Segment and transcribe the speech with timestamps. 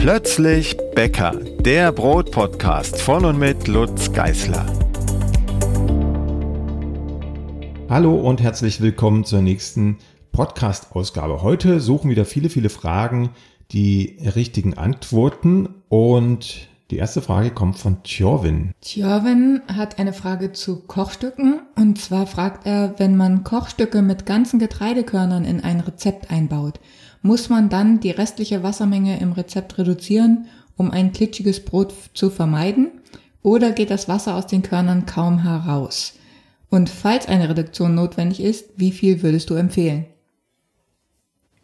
[0.00, 4.64] Plötzlich Bäcker, der Brotpodcast von und mit Lutz Geißler.
[7.90, 9.98] Hallo und herzlich willkommen zur nächsten
[10.32, 11.42] Podcast-Ausgabe.
[11.42, 13.28] Heute suchen wieder viele, viele Fragen
[13.72, 18.72] die richtigen Antworten und die erste Frage kommt von Tjorvin.
[18.80, 24.58] Tjorvin hat eine Frage zu Kochstücken und zwar fragt er, wenn man Kochstücke mit ganzen
[24.58, 26.80] Getreidekörnern in ein Rezept einbaut,
[27.22, 32.90] muss man dann die restliche Wassermenge im Rezept reduzieren, um ein klitschiges Brot zu vermeiden?
[33.42, 36.14] Oder geht das Wasser aus den Körnern kaum heraus?
[36.70, 40.06] Und falls eine Reduktion notwendig ist, wie viel würdest du empfehlen?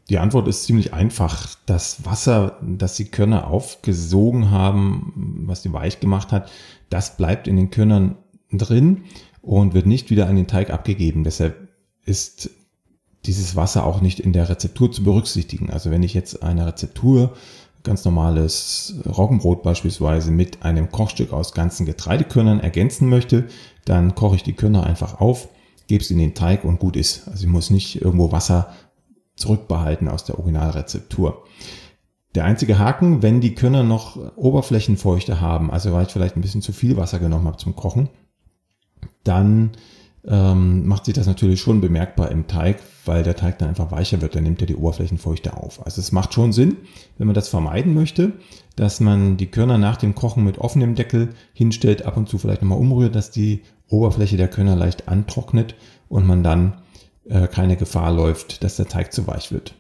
[0.09, 1.57] Die Antwort ist ziemlich einfach.
[1.67, 6.51] Das Wasser, das die Körner aufgesogen haben, was die weich gemacht hat,
[6.91, 8.17] das bleibt in den Körnern
[8.53, 9.05] drin
[9.43, 11.25] und wird nicht wieder an den Teig abgegeben.
[11.25, 11.69] Deshalb
[12.05, 12.51] ist
[13.27, 15.71] dieses Wasser auch nicht in der Rezeptur zu berücksichtigen.
[15.71, 17.35] Also wenn ich jetzt eine Rezeptur,
[17.83, 23.45] ganz normales Roggenbrot beispielsweise, mit einem Kochstück aus ganzen Getreidekörnern ergänzen möchte,
[23.85, 25.49] dann koche ich die Körner einfach auf,
[25.87, 27.29] gebe es in den Teig und gut ist.
[27.29, 28.73] Also ich muss nicht irgendwo Wasser
[29.37, 31.45] zurückbehalten aus der Originalrezeptur.
[32.35, 36.63] Der einzige Haken, wenn die Körner noch Oberflächenfeuchte haben, also weil ich vielleicht ein bisschen
[36.63, 38.09] zu viel Wasser genommen habe zum Kochen,
[39.25, 39.71] dann
[40.29, 44.21] ähm, macht sich das natürlich schon bemerkbar im Teig, weil der Teig dann einfach weicher
[44.21, 45.85] wird, dann nimmt er die Oberflächenfeuchte auf.
[45.85, 46.77] Also es macht schon Sinn,
[47.19, 48.33] wenn man das vermeiden möchte,
[48.75, 52.63] dass man die Körner nach dem Kochen mit offenem Deckel hinstellt, ab und zu vielleicht
[52.63, 55.77] nochmal umrührt, dass die Oberfläche der Körner leicht antrocknet
[56.09, 56.79] und man dann
[57.29, 59.75] äh, keine Gefahr läuft, dass der Teig zu weich wird.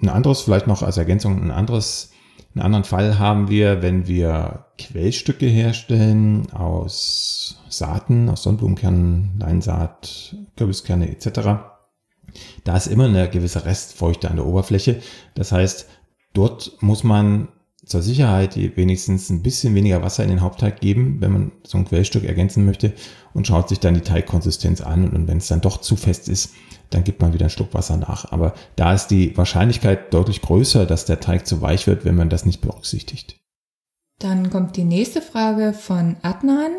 [0.00, 2.10] Ein anderes, vielleicht noch als Ergänzung, ein anderes,
[2.54, 11.10] einen anderen Fall haben wir, wenn wir Quellstücke herstellen aus Saaten, aus Sonnenblumenkernen, Leinsaat, Kürbiskerne
[11.10, 11.40] etc.
[12.64, 15.00] Da ist immer eine gewisse Restfeuchte an der Oberfläche.
[15.34, 15.88] Das heißt,
[16.34, 17.48] dort muss man
[17.84, 21.84] zur Sicherheit wenigstens ein bisschen weniger Wasser in den Hauptteig geben, wenn man so ein
[21.84, 22.92] Quellstück ergänzen möchte
[23.34, 26.52] und schaut sich dann die Teigkonsistenz an und wenn es dann doch zu fest ist,
[26.94, 28.30] dann gibt man wieder ein Stück Wasser nach.
[28.32, 32.28] Aber da ist die Wahrscheinlichkeit deutlich größer, dass der Teig zu weich wird, wenn man
[32.28, 33.36] das nicht berücksichtigt.
[34.18, 36.72] Dann kommt die nächste Frage von Adnan.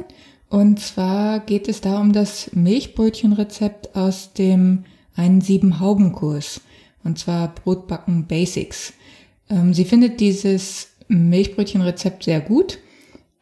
[0.50, 4.86] Und zwar geht es da um das Milchbrötchenrezept aus dem
[5.16, 6.62] einen sieben Hauben Kurs.
[7.04, 8.94] Und zwar Brotbacken Basics.
[9.50, 12.80] Ähm, sie findet dieses Milchbrötchenrezept sehr gut,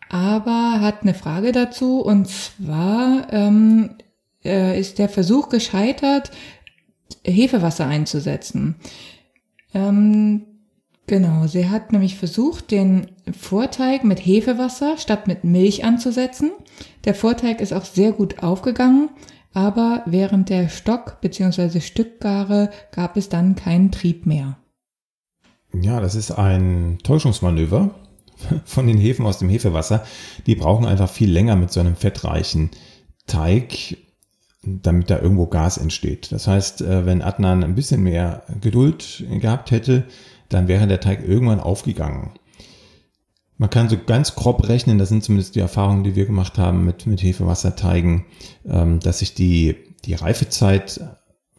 [0.09, 2.01] aber hat eine Frage dazu.
[2.01, 3.91] Und zwar ähm,
[4.43, 6.31] äh, ist der Versuch gescheitert,
[7.23, 8.75] Hefewasser einzusetzen.
[9.73, 10.43] Ähm,
[11.07, 13.07] genau, sie hat nämlich versucht, den
[13.37, 16.51] Vorteig mit Hefewasser statt mit Milch anzusetzen.
[17.05, 19.09] Der Vorteig ist auch sehr gut aufgegangen,
[19.53, 21.81] aber während der Stock- bzw.
[21.81, 24.57] Stückgare gab es dann keinen Trieb mehr.
[25.73, 27.95] Ja, das ist ein Täuschungsmanöver
[28.65, 30.05] von den Hefen aus dem Hefewasser.
[30.45, 32.71] Die brauchen einfach viel länger mit so einem fettreichen
[33.27, 33.97] Teig
[34.63, 36.31] damit da irgendwo Gas entsteht.
[36.31, 40.05] Das heißt, äh, wenn Adnan ein bisschen mehr Geduld gehabt hätte,
[40.49, 42.31] dann wäre der Teig irgendwann aufgegangen.
[43.57, 46.83] Man kann so ganz grob rechnen, das sind zumindest die Erfahrungen, die wir gemacht haben
[46.83, 48.25] mit, mit Hefewasserteigen,
[48.65, 50.99] ähm, dass sich die, die Reifezeit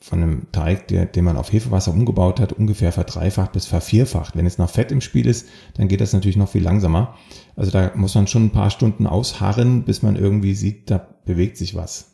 [0.00, 4.36] von einem Teig, der, den man auf Hefewasser umgebaut hat, ungefähr verdreifacht bis vervierfacht.
[4.36, 7.14] Wenn jetzt noch Fett im Spiel ist, dann geht das natürlich noch viel langsamer.
[7.54, 11.56] Also da muss man schon ein paar Stunden ausharren, bis man irgendwie sieht, da bewegt
[11.56, 12.11] sich was.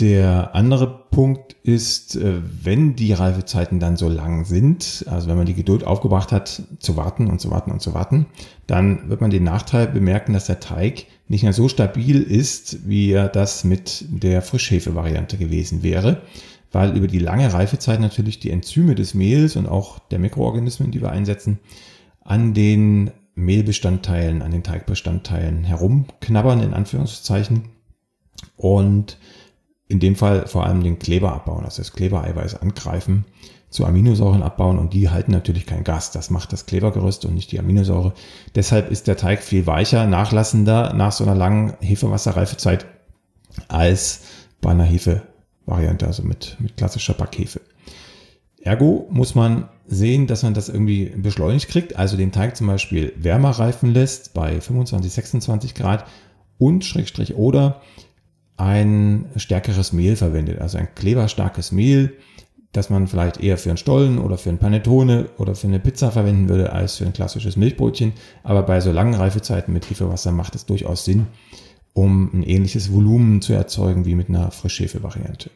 [0.00, 5.46] Der andere Punkt ist, äh, wenn die Reifezeiten dann so lang sind, also wenn man
[5.46, 8.26] die Geduld aufgebracht hat, zu warten und zu warten und zu warten,
[8.66, 13.12] dann wird man den Nachteil bemerken, dass der Teig nicht mehr so stabil ist, wie
[13.12, 16.22] er das mit der Frischhefe-Variante gewesen wäre,
[16.72, 21.00] weil über die lange Reifezeit natürlich die Enzyme des Mehls und auch der Mikroorganismen, die
[21.00, 21.60] wir einsetzen,
[22.20, 27.68] an den Mehlbestandteilen, an den Teigbestandteilen herumknabbern, in Anführungszeichen.
[28.56, 29.18] Und
[29.88, 33.24] in dem Fall vor allem den Kleber abbauen, also das Klebereiweiß angreifen,
[33.70, 36.12] zu Aminosäuren abbauen und die halten natürlich kein Gas.
[36.12, 38.14] Das macht das Klebergerüst und nicht die Aminosäure.
[38.54, 42.86] Deshalb ist der Teig viel weicher, nachlassender nach so einer langen Hefewasserreifezeit
[43.66, 44.22] als
[44.60, 47.60] bei einer Hefevariante, also mit, mit klassischer Backhefe.
[48.62, 53.12] Ergo muss man sehen, dass man das irgendwie beschleunigt kriegt, also den Teig zum Beispiel
[53.16, 56.06] wärmer reifen lässt bei 25, 26 Grad
[56.58, 57.82] und Schrägstrich oder
[58.56, 62.16] ein stärkeres Mehl verwendet, also ein kleberstarkes Mehl,
[62.72, 66.10] das man vielleicht eher für einen Stollen oder für ein Panettone oder für eine Pizza
[66.10, 68.12] verwenden würde als für ein klassisches Milchbrötchen.
[68.42, 71.26] Aber bei so langen Reifezeiten mit Hefewasser macht es durchaus Sinn,
[71.92, 75.50] um ein ähnliches Volumen zu erzeugen wie mit einer Frischhefe-Variante.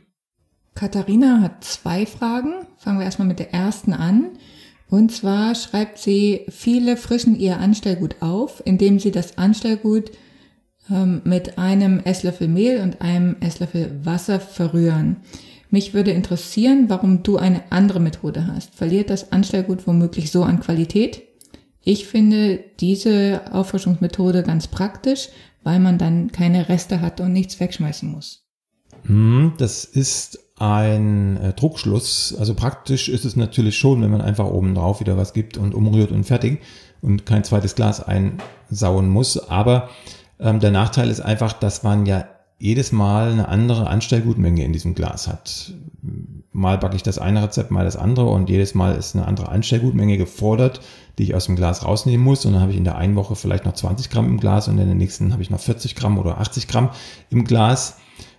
[0.74, 2.52] Katharina hat zwei Fragen.
[2.76, 4.30] Fangen wir erstmal mit der ersten an.
[4.88, 10.12] Und zwar schreibt sie, viele frischen ihr Anstellgut auf, indem sie das Anstellgut
[11.24, 15.16] mit einem Esslöffel Mehl und einem Esslöffel Wasser verrühren.
[15.70, 18.74] Mich würde interessieren, warum du eine andere Methode hast.
[18.74, 21.22] Verliert das Anstellgut womöglich so an Qualität?
[21.82, 25.28] Ich finde diese Auffrischungsmethode ganz praktisch,
[25.62, 28.46] weil man dann keine Reste hat und nichts wegschmeißen muss.
[29.04, 32.34] Hm, das ist ein äh, Druckschluss.
[32.38, 35.74] Also praktisch ist es natürlich schon, wenn man einfach oben drauf wieder was gibt und
[35.74, 36.60] umrührt und fertig
[37.00, 39.38] und kein zweites Glas einsauen muss.
[39.38, 39.90] Aber
[40.40, 42.26] ähm, der Nachteil ist einfach, dass man ja
[42.58, 45.72] jedes Mal eine andere Anstellgutmenge in diesem Glas hat.
[46.50, 49.48] Mal backe ich das eine Rezept, mal das andere und jedes Mal ist eine andere
[49.48, 50.80] Anstellgutmenge gefordert,
[51.18, 52.44] die ich aus dem Glas rausnehmen muss.
[52.44, 54.78] Und dann habe ich in der einen Woche vielleicht noch 20 Gramm im Glas und
[54.78, 56.90] in der nächsten habe ich noch 40 Gramm oder 80 Gramm
[57.30, 57.98] im Glas.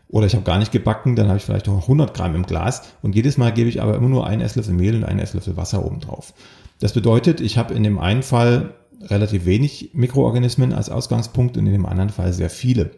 [0.10, 2.82] Oder ich habe gar nicht gebacken, dann habe ich vielleicht noch 100 Gramm im Glas.
[3.02, 5.86] Und jedes Mal gebe ich aber immer nur einen Esslöffel Mehl und einen Esslöffel Wasser
[5.86, 6.34] oben drauf.
[6.80, 11.74] Das bedeutet, ich habe in dem einen Fall relativ wenig Mikroorganismen als Ausgangspunkt und in
[11.74, 12.92] dem anderen Fall sehr viele.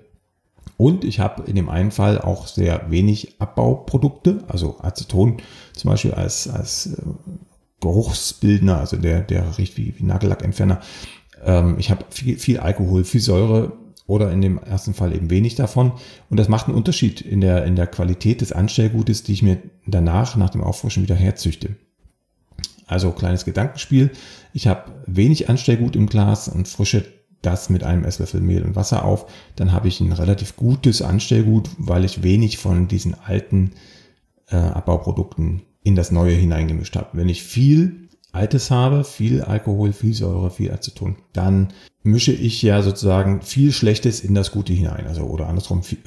[0.78, 5.38] Und ich habe in dem einen Fall auch sehr wenig Abbauprodukte, also Aceton
[5.74, 7.02] zum Beispiel als, als äh,
[7.82, 10.80] Geruchsbildner, also der, der riecht wie, wie Nagellackentferner.
[11.44, 13.74] Ähm, ich habe viel, viel Alkohol, viel Säure
[14.08, 15.94] oder in dem ersten Fall eben wenig davon.
[16.30, 19.58] Und das macht einen Unterschied in der, in der Qualität des Anstellgutes, die ich mir
[19.86, 21.76] danach, nach dem Auffrischen wieder herzüchte.
[22.92, 24.12] Also kleines Gedankenspiel.
[24.54, 27.06] Ich habe wenig Anstellgut im Glas und frische
[27.42, 29.26] das mit einem Esslöffel Mehl und Wasser auf.
[29.56, 33.72] Dann habe ich ein relativ gutes Anstellgut, weil ich wenig von diesen alten
[34.50, 37.10] äh, Abbauprodukten in das neue hineingemischt habe.
[37.14, 41.70] Wenn ich viel Altes habe, viel Alkohol, viel Säure, viel Aceton, dann
[42.04, 45.08] mische ich ja sozusagen viel Schlechtes in das Gute hinein.
[45.08, 46.00] Also oder andersrum, viel,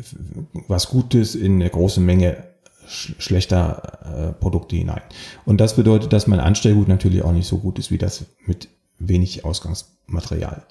[0.69, 2.54] was Gutes in eine große Menge
[2.87, 5.03] schlechter äh, Produkte hinein.
[5.45, 8.69] Und das bedeutet, dass mein Anstellgut natürlich auch nicht so gut ist wie das mit
[8.99, 10.65] wenig Ausgangsmaterial.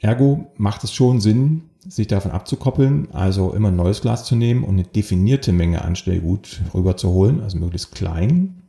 [0.00, 4.62] Ergo macht es schon Sinn, sich davon abzukoppeln, also immer ein neues Glas zu nehmen
[4.62, 8.62] und eine definierte Menge Anstellgut rüberzuholen, also möglichst klein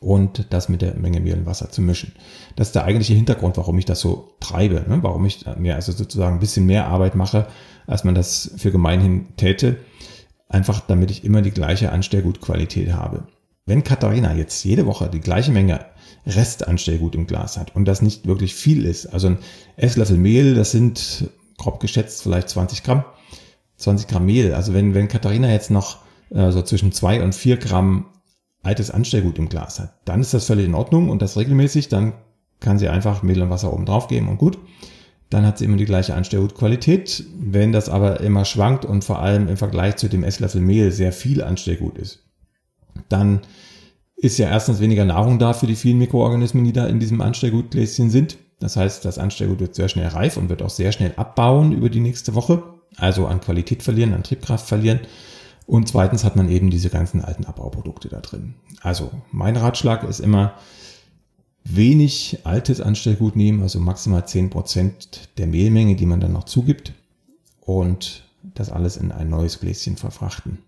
[0.00, 2.12] und das mit der Menge Mehl und Wasser zu mischen.
[2.56, 4.98] Das ist der eigentliche Hintergrund, warum ich das so treibe, ne?
[5.02, 7.46] warum ich mir also sozusagen ein bisschen mehr Arbeit mache,
[7.86, 9.78] als man das für gemeinhin täte
[10.52, 13.24] einfach damit ich immer die gleiche Anstellgutqualität habe.
[13.64, 15.86] Wenn Katharina jetzt jede Woche die gleiche Menge
[16.26, 19.38] Restanstellgut im Glas hat und das nicht wirklich viel ist, also ein
[19.76, 21.28] Esslöffel Mehl, das sind
[21.58, 23.04] grob geschätzt vielleicht 20 Gramm,
[23.76, 24.54] 20 Gramm Mehl.
[24.54, 25.98] Also wenn, wenn Katharina jetzt noch
[26.30, 28.06] äh, so zwischen zwei und vier Gramm
[28.62, 32.14] altes Anstellgut im Glas hat, dann ist das völlig in Ordnung und das regelmäßig, dann
[32.60, 34.58] kann sie einfach Mehl und Wasser oben drauf geben und gut
[35.32, 37.24] dann hat sie immer die gleiche Anstellgutqualität.
[37.38, 41.12] Wenn das aber immer schwankt und vor allem im Vergleich zu dem Esslöffel Mehl sehr
[41.12, 42.24] viel Anstellgut ist,
[43.08, 43.40] dann
[44.16, 48.10] ist ja erstens weniger Nahrung da für die vielen Mikroorganismen, die da in diesem Anstellgutgläschen
[48.10, 48.36] sind.
[48.60, 51.90] Das heißt, das Anstellgut wird sehr schnell reif und wird auch sehr schnell abbauen über
[51.90, 52.62] die nächste Woche.
[52.96, 55.00] Also an Qualität verlieren, an Triebkraft verlieren.
[55.66, 58.54] Und zweitens hat man eben diese ganzen alten Abbauprodukte da drin.
[58.82, 60.54] Also mein Ratschlag ist immer,
[61.64, 66.92] wenig altes Anstellgut nehmen, also maximal zehn Prozent der Mehlmenge, die man dann noch zugibt
[67.60, 70.58] und das alles in ein neues Gläschen verfrachten.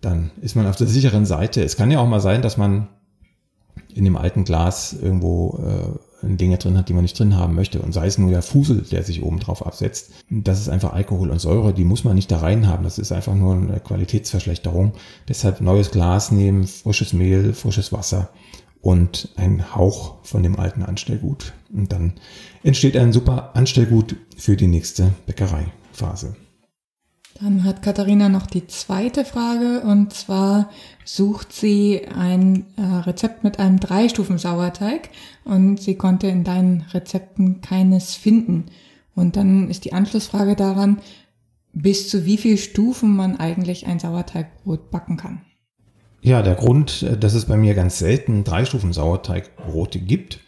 [0.00, 1.62] Dann ist man auf der sicheren Seite.
[1.62, 2.88] Es kann ja auch mal sein, dass man
[3.94, 5.58] in dem alten Glas irgendwo
[6.22, 7.80] äh, Dinge drin hat, die man nicht drin haben möchte.
[7.80, 10.12] Und sei es nur der Fusel, der sich oben drauf absetzt.
[10.28, 12.84] Das ist einfach Alkohol und Säure, die muss man nicht da rein haben.
[12.84, 14.92] Das ist einfach nur eine Qualitätsverschlechterung.
[15.28, 18.30] Deshalb neues Glas nehmen, frisches Mehl, frisches Wasser
[18.84, 21.54] und ein Hauch von dem alten Anstellgut.
[21.72, 22.12] Und dann
[22.62, 26.36] entsteht ein super Anstellgut für die nächste Bäckereiphase.
[27.40, 30.68] Dann hat Katharina noch die zweite Frage und zwar
[31.04, 35.08] sucht sie ein äh, Rezept mit einem Dreistufen-Sauerteig
[35.44, 38.66] und sie konnte in deinen Rezepten keines finden.
[39.14, 41.00] Und dann ist die Anschlussfrage daran,
[41.72, 45.40] bis zu wie viel Stufen man eigentlich ein Sauerteigbrot backen kann.
[46.24, 50.40] Ja, der Grund, äh, dass es bei mir ganz selten drei Stufen Sauerteigbrote gibt,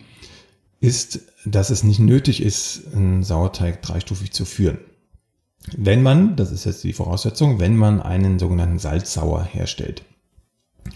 [0.81, 4.79] ist, dass es nicht nötig ist, einen Sauerteig dreistufig zu führen.
[5.77, 10.03] Wenn man, das ist jetzt die Voraussetzung, wenn man einen sogenannten Salzsauer herstellt.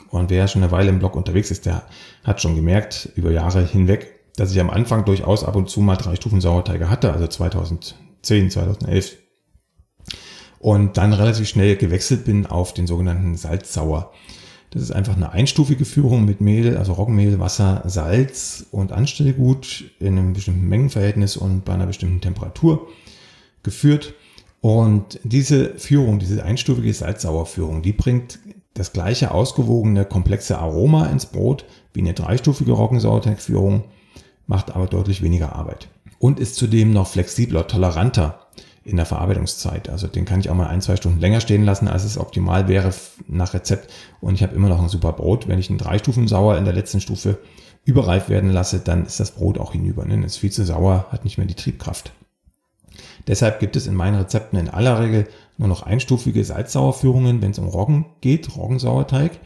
[0.08, 1.82] Und wer schon eine Weile im Blog unterwegs ist, der
[2.24, 5.96] hat schon gemerkt, über Jahre hinweg, dass ich am Anfang durchaus ab und zu mal
[5.96, 9.18] drei Stufen Sauerteige hatte, also 2010, 2011.
[10.58, 14.12] Und dann relativ schnell gewechselt bin auf den sogenannten Salzsauer.
[14.70, 20.16] Das ist einfach eine einstufige Führung mit Mehl, also Roggenmehl, Wasser, Salz und Anstellgut in
[20.16, 22.86] einem bestimmten Mengenverhältnis und bei einer bestimmten Temperatur
[23.64, 24.14] geführt.
[24.60, 28.38] Und diese Führung, diese einstufige Salzsauerführung, die bringt
[28.74, 33.84] das gleiche ausgewogene, komplexe Aroma ins Brot wie eine dreistufige Roggensauerteigführung,
[34.46, 35.88] macht aber deutlich weniger Arbeit
[36.20, 38.46] und ist zudem noch flexibler, toleranter
[38.90, 39.88] in der Verarbeitungszeit.
[39.88, 42.68] Also den kann ich auch mal ein, zwei Stunden länger stehen lassen, als es optimal
[42.68, 42.92] wäre
[43.28, 43.90] nach Rezept.
[44.20, 45.48] Und ich habe immer noch ein super Brot.
[45.48, 47.38] Wenn ich einen drei Stufen sauer in der letzten Stufe
[47.84, 50.04] überreif werden lasse, dann ist das Brot auch hinüber.
[50.04, 50.24] Ne?
[50.24, 52.12] Ist viel zu sauer, hat nicht mehr die Triebkraft.
[53.26, 57.58] Deshalb gibt es in meinen Rezepten in aller Regel nur noch einstufige Salzsauerführungen, wenn es
[57.58, 59.38] um Roggen geht, Roggensauerteig.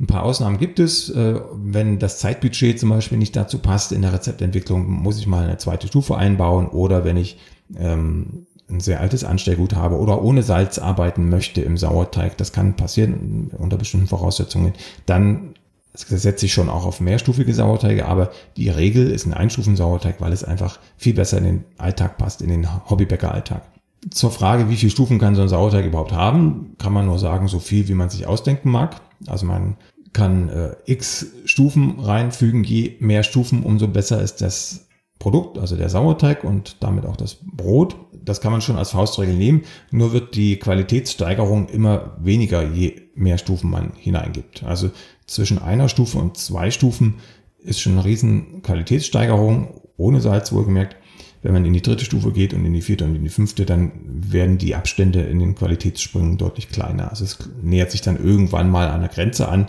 [0.00, 1.10] Ein paar Ausnahmen gibt es.
[1.10, 5.44] Äh, wenn das Zeitbudget zum Beispiel nicht dazu passt in der Rezeptentwicklung, muss ich mal
[5.44, 7.38] eine zweite Stufe einbauen oder wenn ich
[7.76, 12.76] ähm, ein sehr altes Anstellgut habe oder ohne Salz arbeiten möchte im Sauerteig, das kann
[12.76, 14.74] passieren unter bestimmten Voraussetzungen,
[15.06, 15.54] dann
[15.94, 20.44] setze ich schon auch auf mehrstufige Sauerteige, aber die Regel ist ein Einstufen-Sauerteig, weil es
[20.44, 23.62] einfach viel besser in den Alltag passt, in den Hobbybäcker-Alltag.
[24.10, 27.48] Zur Frage, wie viele Stufen kann so ein Sauerteig überhaupt haben, kann man nur sagen,
[27.48, 29.00] so viel, wie man sich ausdenken mag.
[29.26, 29.76] Also man
[30.12, 32.62] kann äh, x Stufen reinfügen.
[32.62, 34.87] Je mehr Stufen, umso besser ist das
[35.18, 37.96] Produkt, also der Sauerteig und damit auch das Brot.
[38.12, 39.62] Das kann man schon als Faustregel nehmen.
[39.90, 44.62] Nur wird die Qualitätssteigerung immer weniger, je mehr Stufen man hineingibt.
[44.62, 44.90] Also
[45.26, 47.16] zwischen einer Stufe und zwei Stufen
[47.58, 50.96] ist schon eine riesen Qualitätssteigerung, ohne Salz wohlgemerkt.
[51.42, 53.64] Wenn man in die dritte Stufe geht und in die vierte und in die fünfte,
[53.64, 57.10] dann werden die Abstände in den Qualitätssprüngen deutlich kleiner.
[57.10, 59.66] Also es nähert sich dann irgendwann mal der Grenze an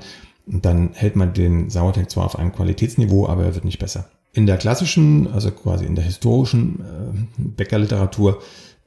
[0.47, 4.09] und dann hält man den Sauerteig zwar auf einem Qualitätsniveau, aber er wird nicht besser.
[4.33, 8.41] In der klassischen, also quasi in der historischen äh, Bäckerliteratur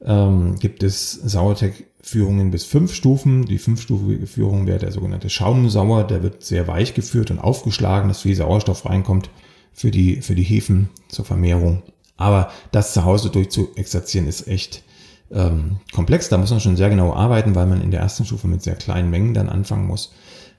[0.04, 3.44] ähm, gibt es Sauerteigführungen bis fünf Stufen.
[3.44, 6.04] Die fünfstufige Führung wäre der sogenannte Schaumsauer.
[6.04, 9.30] Der wird sehr weich geführt und aufgeschlagen, dass viel Sauerstoff reinkommt
[9.72, 11.82] für die, für die Hefen zur Vermehrung.
[12.16, 14.84] Aber das zu Hause durchzuexerzieren ist echt
[15.32, 16.28] ähm, komplex.
[16.28, 18.76] Da muss man schon sehr genau arbeiten, weil man in der ersten Stufe mit sehr
[18.76, 20.12] kleinen Mengen dann anfangen muss.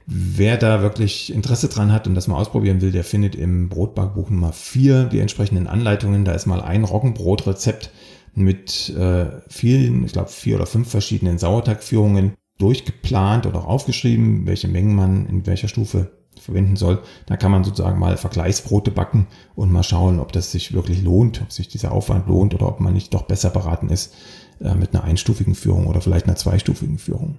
[0.05, 4.29] Wer da wirklich Interesse dran hat und das mal ausprobieren will, der findet im Brotbackbuch
[4.29, 6.25] Nummer 4 die entsprechenden Anleitungen.
[6.25, 7.89] Da ist mal ein Roggenbrotrezept
[8.35, 14.67] mit äh, vielen, ich glaube vier oder fünf verschiedenen Sauerteigführungen durchgeplant oder auch aufgeschrieben, welche
[14.67, 17.01] Mengen man in welcher Stufe verwenden soll.
[17.25, 21.41] Da kann man sozusagen mal Vergleichsbrote backen und mal schauen, ob das sich wirklich lohnt,
[21.41, 24.13] ob sich dieser Aufwand lohnt oder ob man nicht doch besser beraten ist
[24.59, 27.37] äh, mit einer einstufigen Führung oder vielleicht einer zweistufigen Führung.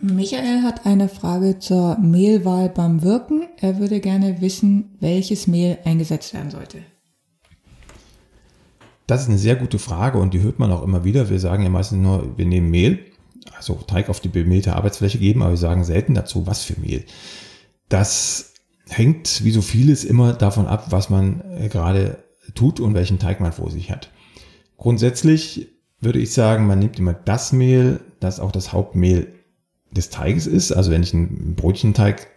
[0.00, 3.48] Michael hat eine Frage zur Mehlwahl beim Wirken.
[3.60, 6.78] Er würde gerne wissen, welches Mehl eingesetzt werden sollte.
[9.08, 11.30] Das ist eine sehr gute Frage und die hört man auch immer wieder.
[11.30, 13.00] Wir sagen ja meistens nur, wir nehmen Mehl,
[13.56, 17.04] also Teig auf die bemehlte Arbeitsfläche geben, aber wir sagen selten dazu, was für Mehl.
[17.88, 18.52] Das
[18.88, 22.22] hängt, wie so vieles, immer davon ab, was man äh, gerade
[22.54, 24.10] tut und welchen Teig man vor sich hat.
[24.76, 25.68] Grundsätzlich
[26.00, 29.37] würde ich sagen, man nimmt immer das Mehl, das auch das Hauptmehl
[29.90, 30.72] des Teiges ist.
[30.72, 32.28] Also wenn ich einen Brötchenteig,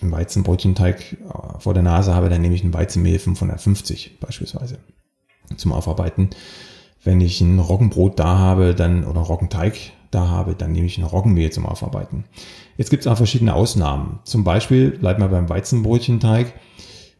[0.00, 4.78] einen Weizenbrötchenteig äh, vor der Nase habe, dann nehme ich ein Weizenmehl 550 beispielsweise
[5.56, 6.30] zum Aufarbeiten.
[7.02, 11.04] Wenn ich ein Roggenbrot da habe, dann oder Roggenteig da habe, dann nehme ich ein
[11.04, 12.24] Roggenmehl zum Aufarbeiten.
[12.76, 14.20] Jetzt gibt es auch verschiedene Ausnahmen.
[14.24, 16.54] Zum Beispiel, bleibt mal beim Weizenbrötchenteig,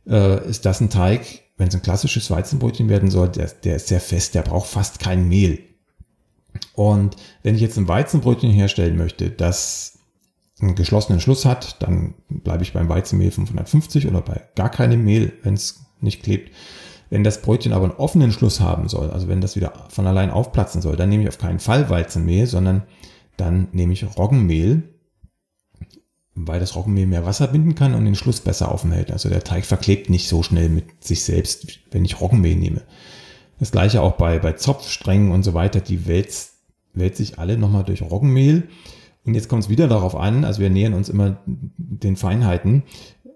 [0.06, 3.88] äh, ist das ein Teig, wenn es ein klassisches Weizenbrötchen werden soll, der, der ist
[3.88, 5.60] sehr fest, der braucht fast kein Mehl.
[6.74, 9.98] Und wenn ich jetzt ein Weizenbrötchen herstellen möchte, das
[10.60, 15.32] einen geschlossenen Schluss hat, dann bleibe ich beim Weizenmehl 550 oder bei gar keinem Mehl,
[15.42, 16.52] wenn es nicht klebt.
[17.10, 20.30] Wenn das Brötchen aber einen offenen Schluss haben soll, also wenn das wieder von allein
[20.30, 22.82] aufplatzen soll, dann nehme ich auf keinen Fall Weizenmehl, sondern
[23.36, 24.82] dann nehme ich Roggenmehl,
[26.34, 29.12] weil das Roggenmehl mehr Wasser binden kann und den Schluss besser offen hält.
[29.12, 32.82] Also der Teig verklebt nicht so schnell mit sich selbst, wenn ich Roggenmehl nehme.
[33.58, 36.54] Das gleiche auch bei, bei Zopfsträngen und so weiter, die wälzt,
[36.92, 38.68] wälzt sich alle nochmal durch Roggenmehl.
[39.24, 42.82] Und jetzt kommt es wieder darauf an, also wir nähern uns immer den Feinheiten.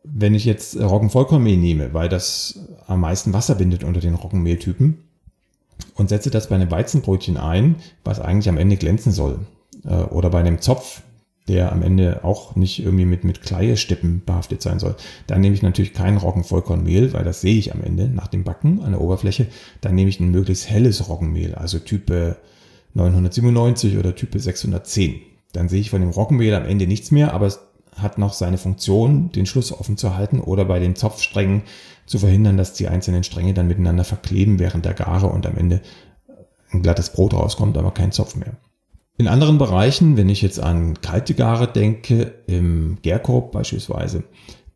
[0.05, 4.99] Wenn ich jetzt Roggenvollkornmehl nehme, weil das am meisten Wasser bindet unter den Roggenmehltypen
[5.95, 9.41] und setze das bei einem Weizenbrötchen ein, was eigentlich am Ende glänzen soll,
[9.85, 11.03] äh, oder bei einem Zopf,
[11.49, 14.95] der am Ende auch nicht irgendwie mit, mit Kleiestippen behaftet sein soll.
[15.27, 18.83] Dann nehme ich natürlich kein Roggenvollkornmehl, weil das sehe ich am Ende nach dem Backen
[18.83, 19.47] an der Oberfläche.
[19.81, 22.37] Dann nehme ich ein möglichst helles Roggenmehl, also Type
[22.95, 25.21] 997 oder Type 610.
[25.53, 27.61] Dann sehe ich von dem Roggenmehl am Ende nichts mehr, aber es
[27.97, 31.63] hat noch seine Funktion, den Schluss offen zu halten oder bei den Zopfsträngen
[32.07, 35.81] zu verhindern, dass die einzelnen Stränge dann miteinander verkleben während der Gare und am Ende
[36.71, 38.57] ein glattes Brot rauskommt, aber kein Zopf mehr.
[39.19, 44.23] In anderen Bereichen, wenn ich jetzt an kalte Gare denke, im Gärkorb beispielsweise,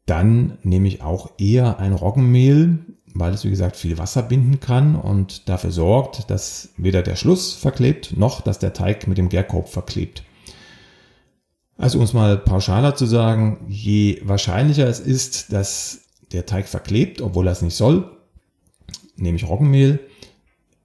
[0.05, 2.81] dann nehme ich auch eher ein Roggenmehl,
[3.15, 7.53] weil es wie gesagt viel Wasser binden kann und dafür sorgt, dass weder der Schluss
[7.53, 10.25] verklebt, noch dass der Teig mit dem Gärkorb verklebt.
[11.77, 16.01] Also um es mal pauschaler zu sagen, je wahrscheinlicher es ist, dass
[16.33, 18.11] der Teig verklebt, obwohl er es nicht soll,
[19.15, 20.01] nehme ich Roggenmehl.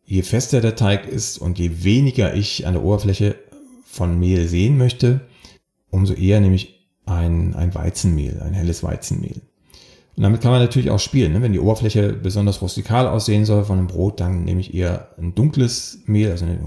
[0.05, 3.35] Je fester der Teig ist und je weniger ich an der Oberfläche
[3.97, 5.21] von Mehl sehen möchte,
[5.89, 9.41] umso eher nehme ich ein, ein Weizenmehl, ein helles Weizenmehl.
[10.15, 11.33] Und damit kann man natürlich auch spielen.
[11.33, 11.41] Ne?
[11.41, 15.35] Wenn die Oberfläche besonders rustikal aussehen soll von einem Brot, dann nehme ich eher ein
[15.35, 16.57] dunkles Mehl, also eine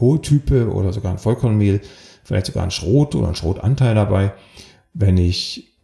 [0.00, 1.82] hohe Type oder sogar ein Vollkornmehl,
[2.24, 4.32] vielleicht sogar ein Schrot oder ein Schrotanteil dabei.
[4.94, 5.74] Wenn ich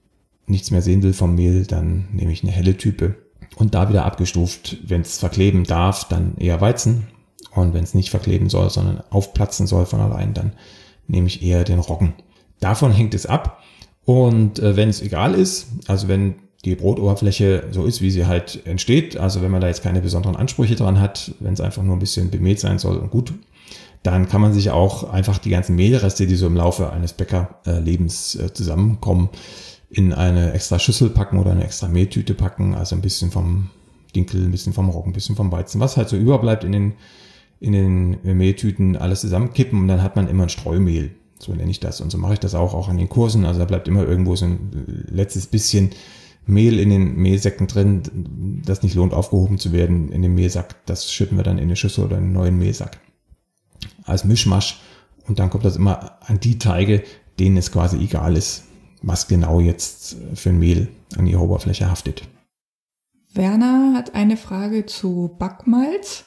[0.47, 3.17] nichts mehr sehen will vom Mehl, dann nehme ich eine helle Type.
[3.57, 7.09] Und da wieder abgestuft, wenn es verkleben darf, dann eher Weizen.
[7.55, 10.53] Und wenn es nicht verkleben soll, sondern aufplatzen soll von allein, dann
[11.07, 12.15] nehme ich eher den Roggen.
[12.61, 13.63] Davon hängt es ab.
[14.05, 18.65] Und äh, wenn es egal ist, also wenn die Brotoberfläche so ist, wie sie halt
[18.67, 19.17] entsteht.
[19.17, 22.01] Also wenn man da jetzt keine besonderen Ansprüche dran hat, wenn es einfach nur ein
[22.01, 23.33] bisschen bemehlt sein soll und gut,
[24.03, 28.37] dann kann man sich auch einfach die ganzen Mehlreste, die so im Laufe eines Bäckerlebens
[28.37, 29.29] äh, zusammenkommen,
[29.91, 32.75] in eine extra Schüssel packen oder eine extra Mehltüte packen.
[32.75, 33.71] Also ein bisschen vom
[34.15, 36.93] Dinkel, ein bisschen vom Roggen, ein bisschen vom Weizen, was halt so überbleibt in den,
[37.63, 41.13] in den Mehltüten, alles zusammenkippen und dann hat man immer ein Streumehl.
[41.39, 42.01] So nenne ich das.
[42.01, 43.45] Und so mache ich das auch, auch an den Kursen.
[43.45, 45.91] Also da bleibt immer irgendwo so ein letztes bisschen
[46.45, 48.03] Mehl in den Mehlsäcken drin,
[48.65, 50.85] das nicht lohnt aufgehoben zu werden in den Mehlsack.
[50.87, 52.99] Das schütten wir dann in eine Schüssel oder in einen neuen Mehlsack.
[54.03, 54.81] Als Mischmasch.
[55.29, 57.05] Und dann kommt das immer an die Teige,
[57.39, 58.65] denen es quasi egal ist,
[59.03, 62.25] was genau jetzt für ein Mehl an ihrer Oberfläche haftet.
[63.35, 66.25] Werner hat eine Frage zu Backmalz.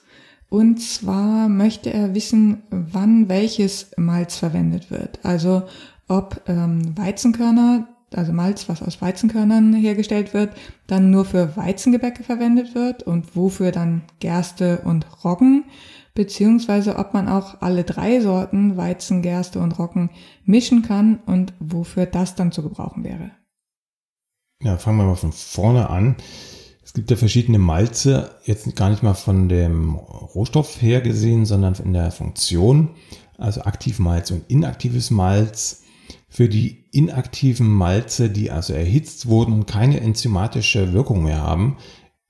[0.55, 5.19] Und zwar möchte er wissen, wann welches Malz verwendet wird.
[5.21, 5.63] Also
[6.07, 10.55] ob ähm, Weizenkörner also Malz, was aus Weizenkörnern hergestellt wird,
[10.88, 15.65] dann nur für Weizengebäcke verwendet wird und wofür dann Gerste und Roggen,
[16.13, 20.09] beziehungsweise ob man auch alle drei Sorten Weizen, Gerste und Roggen
[20.46, 23.31] mischen kann und wofür das dann zu gebrauchen wäre.
[24.63, 26.15] Ja, fangen wir mal von vorne an.
[26.85, 31.74] Es gibt ja verschiedene Malze, jetzt gar nicht mal von dem Rohstoff her gesehen, sondern
[31.83, 32.91] in der Funktion.
[33.39, 35.81] Also Aktivmalz und inaktives Malz.
[36.29, 41.77] Für die inaktiven Malze, die also erhitzt wurden und keine enzymatische Wirkung mehr haben,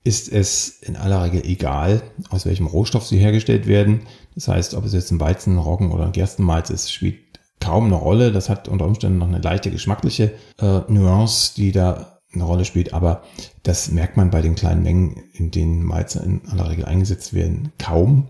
[0.04, 4.02] ist es in aller Regel egal, aus welchem Rohstoff sie hergestellt werden.
[4.34, 7.18] Das heißt, ob es jetzt ein Weizen, Roggen oder ein Gerstenmalz ist, spielt
[7.60, 8.32] kaum eine Rolle.
[8.32, 12.92] Das hat unter Umständen noch eine leichte geschmackliche äh, Nuance, die da eine Rolle spielt,
[12.92, 13.22] aber
[13.62, 17.72] das merkt man bei den kleinen Mengen, in denen Malze in aller Regel eingesetzt werden,
[17.78, 18.28] kaum.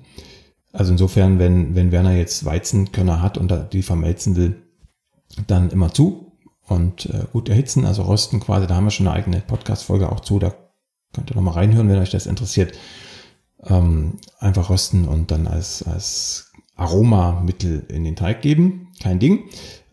[0.73, 4.63] Also insofern, wenn, wenn Werner jetzt Weizenkörner hat und die vermelzen will,
[5.47, 6.33] dann immer zu
[6.67, 8.67] und äh, gut erhitzen, also rösten quasi.
[8.67, 10.39] Da haben wir schon eine eigene Podcast-Folge auch zu.
[10.39, 10.55] Da
[11.13, 12.77] könnt ihr nochmal reinhören, wenn euch das interessiert.
[13.65, 18.89] Ähm, einfach rösten und dann als, als Aromamittel in den Teig geben.
[19.03, 19.45] Kein Ding.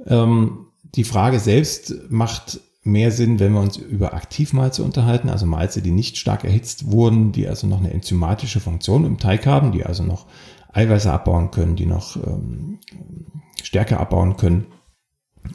[0.05, 5.81] Ähm, die Frage selbst macht mehr Sinn, wenn wir uns über Aktivmalze unterhalten, also Malze,
[5.81, 9.85] die nicht stark erhitzt wurden, die also noch eine enzymatische Funktion im Teig haben, die
[9.85, 10.25] also noch
[10.73, 12.79] Eiweiße abbauen können, die noch ähm,
[13.61, 14.67] Stärke abbauen können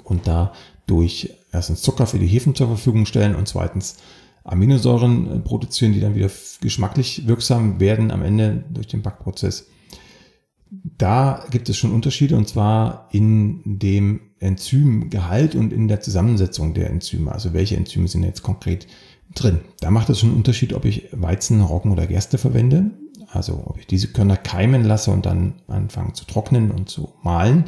[0.05, 3.99] und dadurch erstens Zucker für die Hefen zur Verfügung stellen und zweitens
[4.45, 9.69] Aminosäuren äh, produzieren, die dann wieder geschmacklich wirksam werden am Ende durch den Backprozess.
[10.71, 16.91] Da gibt es schon Unterschiede und zwar in dem Enzymgehalt und in der Zusammensetzung der
[16.91, 17.33] Enzyme.
[17.33, 18.87] Also welche Enzyme sind jetzt konkret
[19.35, 19.61] drin?
[19.81, 22.91] Da macht es schon einen Unterschied, ob ich Weizen, Roggen oder Gerste verwende.
[23.31, 27.65] Also ob ich diese Körner keimen lasse und dann anfangen zu trocknen und zu mahlen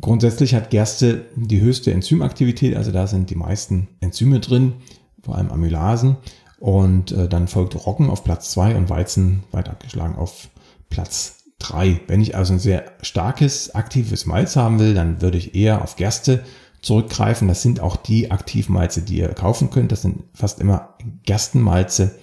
[0.00, 4.74] Grundsätzlich hat Gerste die höchste Enzymaktivität, also da sind die meisten Enzyme drin,
[5.22, 6.16] vor allem Amylasen.
[6.58, 10.48] Und äh, dann folgt Roggen auf Platz zwei und Weizen weit abgeschlagen auf
[10.88, 12.00] Platz drei.
[12.06, 15.96] Wenn ich also ein sehr starkes, aktives Malz haben will, dann würde ich eher auf
[15.96, 16.44] Gerste
[16.82, 17.48] zurückgreifen.
[17.48, 19.92] Das sind auch die Aktivmalze, die ihr kaufen könnt.
[19.92, 22.18] Das sind fast immer Gerstenmalze.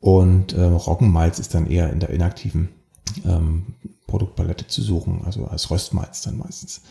[0.00, 2.68] Und äh, Roggenmalz ist dann eher in der inaktiven
[3.24, 3.74] ähm,
[4.06, 6.82] Produktpalette zu suchen, also als Röstmalz dann meistens.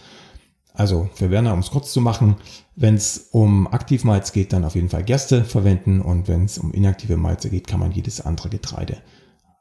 [0.74, 2.36] Also für Werner, um es kurz zu machen,
[2.76, 6.74] wenn es um Aktivmalz geht, dann auf jeden Fall Gerste verwenden und wenn es um
[6.74, 8.98] inaktive Malze geht, kann man jedes andere Getreide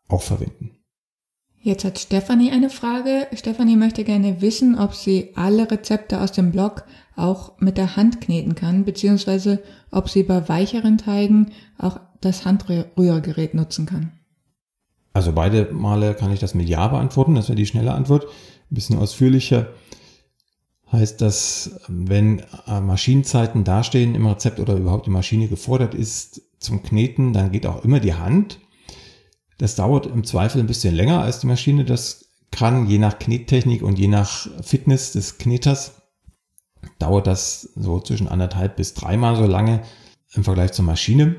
[0.08, 0.72] auch verwenden.
[1.64, 3.26] Jetzt hat Stefanie eine Frage.
[3.32, 6.84] Stefanie möchte gerne wissen, ob sie alle Rezepte aus dem Blog
[7.16, 13.54] auch mit der Hand kneten kann, beziehungsweise ob sie bei weicheren Teigen auch das Handrührgerät
[13.54, 14.12] nutzen kann.
[15.14, 18.24] Also beide Male kann ich das mit Ja beantworten, das wäre die schnelle Antwort.
[18.24, 19.68] Ein bisschen ausführlicher
[20.92, 26.82] heißt das, wenn äh, Maschinenzeiten dastehen im Rezept oder überhaupt die Maschine gefordert ist zum
[26.82, 28.58] Kneten, dann geht auch immer die Hand.
[29.58, 33.82] Das dauert im Zweifel ein bisschen länger als die Maschine das kann, je nach Knettechnik
[33.82, 36.02] und je nach Fitness des Kneters.
[36.98, 39.82] dauert das so zwischen anderthalb bis dreimal so lange
[40.34, 41.36] im Vergleich zur Maschine.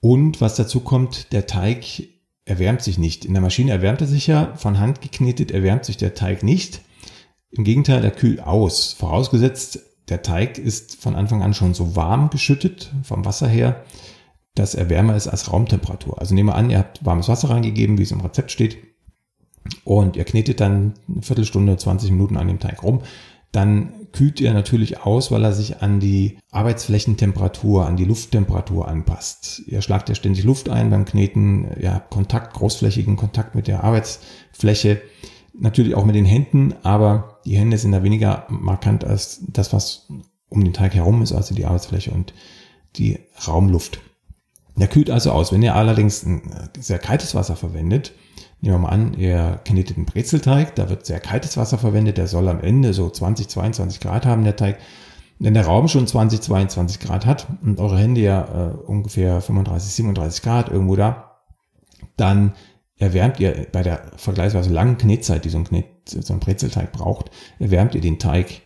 [0.00, 2.08] Und was dazu kommt, der Teig
[2.44, 3.24] erwärmt sich nicht.
[3.24, 6.80] In der Maschine erwärmt er sich ja, von Hand geknetet erwärmt sich der Teig nicht.
[7.50, 8.92] Im Gegenteil, er kühlt aus.
[8.92, 13.84] Vorausgesetzt, der Teig ist von Anfang an schon so warm geschüttet vom Wasser her,
[14.60, 16.20] dass er wärmer ist als Raumtemperatur.
[16.20, 18.76] Also nehmen wir an, ihr habt warmes Wasser reingegeben, wie es im Rezept steht,
[19.84, 23.00] und ihr knetet dann eine Viertelstunde, 20 Minuten an dem Teig rum.
[23.52, 29.62] Dann kühlt er natürlich aus, weil er sich an die Arbeitsflächentemperatur, an die Lufttemperatur anpasst.
[29.66, 33.82] Ihr schlagt ja ständig Luft ein beim Kneten, ihr habt Kontakt, großflächigen Kontakt mit der
[33.82, 35.00] Arbeitsfläche,
[35.52, 40.08] natürlich auch mit den Händen, aber die Hände sind da weniger markant als das, was
[40.48, 42.34] um den Teig herum ist, also die Arbeitsfläche und
[42.96, 44.00] die Raumluft.
[44.80, 45.52] Der kühlt also aus.
[45.52, 48.12] Wenn ihr allerdings ein sehr kaltes Wasser verwendet,
[48.62, 52.26] nehmen wir mal an, ihr knetet einen Brezelteig, da wird sehr kaltes Wasser verwendet, der
[52.26, 54.78] soll am Ende so 20, 22 Grad haben, der Teig.
[55.38, 59.92] Wenn der Raum schon 20, 22 Grad hat und eure Hände ja äh, ungefähr 35,
[59.92, 61.40] 37 Grad irgendwo da,
[62.16, 62.54] dann
[62.96, 67.30] erwärmt ihr bei der vergleichsweise langen Knetzeit, die so ein, Knet, so ein Brezelteig braucht,
[67.58, 68.62] erwärmt ihr den Teig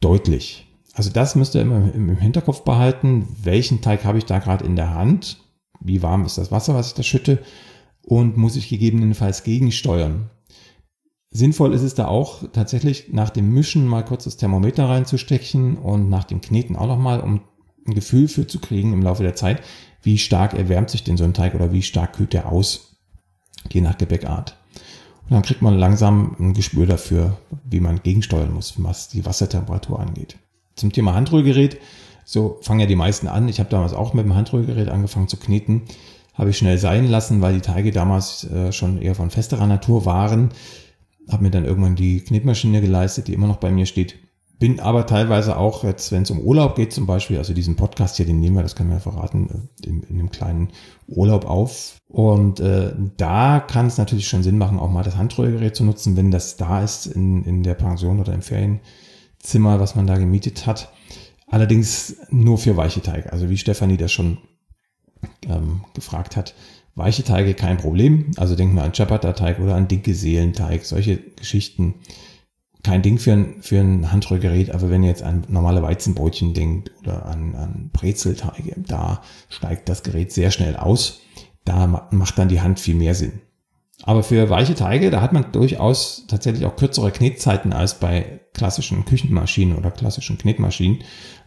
[0.00, 0.66] deutlich.
[0.94, 3.28] Also das müsst ihr immer im Hinterkopf behalten.
[3.42, 5.41] Welchen Teig habe ich da gerade in der Hand?
[5.84, 7.42] Wie warm ist das Wasser, was ich da schütte?
[8.02, 10.30] Und muss ich gegebenenfalls gegensteuern?
[11.30, 16.10] Sinnvoll ist es da auch tatsächlich nach dem Mischen mal kurz das Thermometer reinzustechen und
[16.10, 17.40] nach dem Kneten auch nochmal, um
[17.86, 19.62] ein Gefühl für zu kriegen im Laufe der Zeit,
[20.02, 22.98] wie stark erwärmt sich denn so ein Teig oder wie stark kühlt der aus,
[23.70, 24.56] je nach Gebäckart.
[25.24, 30.00] Und dann kriegt man langsam ein Gespür dafür, wie man gegensteuern muss, was die Wassertemperatur
[30.00, 30.36] angeht.
[30.76, 31.78] Zum Thema Handrührgerät,
[32.24, 33.48] so fangen ja die meisten an.
[33.48, 35.82] Ich habe damals auch mit dem Handrührgerät angefangen zu kneten.
[36.34, 40.06] Habe ich schnell sein lassen, weil die Teige damals äh, schon eher von festerer Natur
[40.06, 40.50] waren.
[41.30, 44.16] Habe mir dann irgendwann die Knetmaschine geleistet, die immer noch bei mir steht.
[44.58, 48.16] Bin aber teilweise auch jetzt, wenn es um Urlaub geht zum Beispiel, also diesen Podcast
[48.16, 50.68] hier, den nehmen wir, das können wir verraten, äh, in, in einem kleinen
[51.08, 51.96] Urlaub auf.
[52.08, 56.16] Und äh, da kann es natürlich schon Sinn machen, auch mal das Handrührgerät zu nutzen,
[56.16, 58.80] wenn das da ist in, in der Pension oder im Ferien
[59.38, 60.92] Zimmer, was man da gemietet hat.
[61.52, 63.30] Allerdings nur für weiche Teige.
[63.30, 64.38] Also wie Stefanie das schon
[65.46, 66.54] ähm, gefragt hat,
[66.94, 68.30] weiche Teige kein Problem.
[68.38, 71.96] Also denken wir an Ciabatta-Teig oder an dicke Seelenteig, solche Geschichten.
[72.82, 76.90] Kein Ding für ein, für ein Handrührgerät, aber wenn ihr jetzt an normale Weizenbrötchen denkt
[77.02, 81.20] oder an, an Brezelteige, da steigt das Gerät sehr schnell aus.
[81.66, 83.42] Da macht dann die Hand viel mehr Sinn.
[84.04, 89.04] Aber für weiche Teige, da hat man durchaus tatsächlich auch kürzere Knetzeiten als bei klassischen
[89.04, 90.98] Küchenmaschinen oder klassischen Knetmaschinen,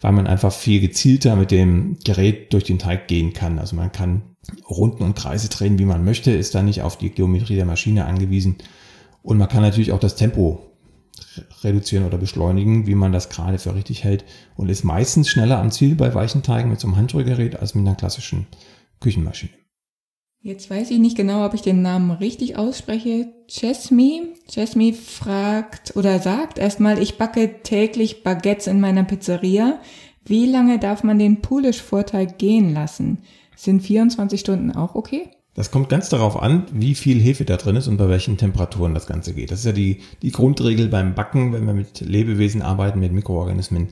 [0.01, 3.59] weil man einfach viel gezielter mit dem Gerät durch den Teig gehen kann.
[3.59, 4.35] Also man kann
[4.69, 8.05] Runden und Kreise drehen, wie man möchte, ist da nicht auf die Geometrie der Maschine
[8.05, 8.57] angewiesen.
[9.21, 10.61] Und man kann natürlich auch das Tempo
[11.63, 15.71] reduzieren oder beschleunigen, wie man das gerade für richtig hält und ist meistens schneller am
[15.71, 18.47] Ziel bei weichen Teigen mit so einem Handrührgerät als mit einer klassischen
[18.99, 19.53] Küchenmaschine.
[20.45, 23.29] Jetzt weiß ich nicht genau, ob ich den Namen richtig ausspreche.
[23.47, 24.27] Chesme.
[24.47, 29.79] Chesme fragt oder sagt erstmal, ich backe täglich Baguettes in meiner Pizzeria.
[30.23, 33.23] Wie lange darf man den Polish-Vorteig gehen lassen?
[33.55, 35.29] Sind 24 Stunden auch okay?
[35.55, 38.93] Das kommt ganz darauf an, wie viel Hefe da drin ist und bei welchen Temperaturen
[38.93, 39.49] das Ganze geht.
[39.49, 43.87] Das ist ja die, die Grundregel beim Backen, wenn wir mit Lebewesen arbeiten, mit Mikroorganismen,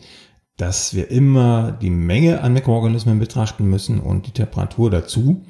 [0.57, 5.41] dass wir immer die Menge an Mikroorganismen betrachten müssen und die Temperatur dazu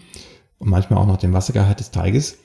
[0.59, 2.37] und manchmal auch noch den Wassergehalt des Teiges.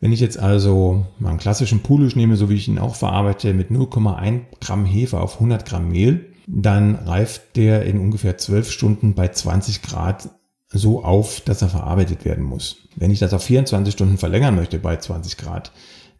[0.00, 3.52] Wenn ich jetzt also mal einen klassischen Pulisch nehme, so wie ich ihn auch verarbeite,
[3.52, 9.14] mit 0,1 Gramm Hefe auf 100 Gramm Mehl, dann reift der in ungefähr 12 Stunden
[9.14, 10.30] bei 20 Grad
[10.72, 12.88] so auf, dass er verarbeitet werden muss.
[12.96, 15.72] Wenn ich das auf 24 Stunden verlängern möchte bei 20 Grad,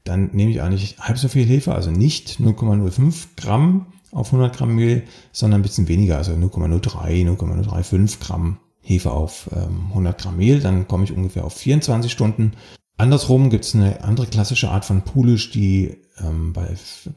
[0.04, 4.74] dann nehme ich eigentlich halb so viel Hefe, also nicht 0,05 Gramm auf 100 Gramm
[4.74, 10.60] Mehl, sondern ein bisschen weniger, also 0,03, 0,035 Gramm Hefe auf ähm, 100 Gramm Mehl,
[10.60, 12.52] dann komme ich ungefähr auf 24 Stunden.
[12.96, 16.68] Andersrum gibt es eine andere klassische Art von Pulisch, die ähm, bei,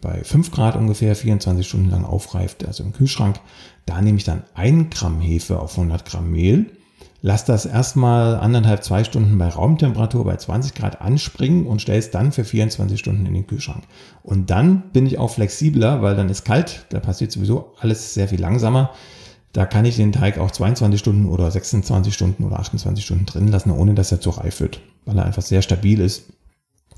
[0.02, 3.40] bei 5 Grad ungefähr 24 Stunden lang aufreift, also im Kühlschrank.
[3.86, 6.68] Da nehme ich dann 1 Gramm Hefe auf 100 Gramm Mehl,
[7.22, 12.12] lasse das erstmal anderthalb, zwei Stunden bei Raumtemperatur bei 20 Grad anspringen und stelle es
[12.12, 13.84] dann für 24 Stunden in den Kühlschrank.
[14.22, 18.28] Und dann bin ich auch flexibler, weil dann ist kalt, da passiert sowieso alles sehr
[18.28, 18.92] viel langsamer.
[19.54, 23.48] Da kann ich den Teig auch 22 Stunden oder 26 Stunden oder 28 Stunden drin
[23.48, 26.34] lassen, ohne dass er zu reif wird, weil er einfach sehr stabil ist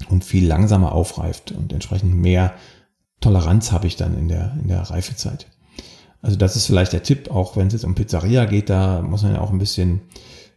[0.09, 2.53] und viel langsamer aufreift und entsprechend mehr
[3.19, 5.47] Toleranz habe ich dann in der, in der Reifezeit.
[6.21, 9.23] Also das ist vielleicht der Tipp, auch wenn es jetzt um Pizzeria geht, da muss
[9.23, 10.01] man ja auch ein bisschen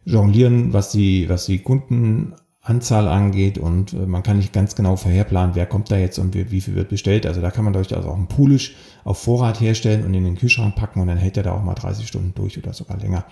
[0.05, 4.95] jonglieren, was die, was die Kunden Anzahl angeht und äh, man kann nicht ganz genau
[4.95, 7.25] vorherplanen, wer kommt da jetzt und wie, wie viel wird bestellt.
[7.25, 10.75] Also da kann man durchaus auch einen Poolish auf Vorrat herstellen und in den Kühlschrank
[10.75, 13.25] packen und dann hält er da auch mal 30 Stunden durch oder sogar länger.